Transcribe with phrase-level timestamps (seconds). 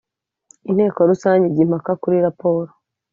[0.69, 2.69] inteko rusange ijya impaka kuri raporo